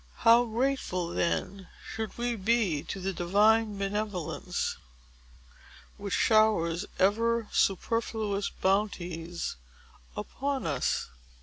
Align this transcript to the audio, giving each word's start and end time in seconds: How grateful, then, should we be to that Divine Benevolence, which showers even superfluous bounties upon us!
How 0.25 0.45
grateful, 0.45 1.09
then, 1.09 1.67
should 1.87 2.17
we 2.17 2.35
be 2.35 2.81
to 2.85 2.99
that 3.01 3.17
Divine 3.17 3.77
Benevolence, 3.77 4.77
which 5.97 6.15
showers 6.15 6.87
even 6.99 7.47
superfluous 7.51 8.49
bounties 8.49 9.57
upon 10.17 10.65
us! 10.65 11.07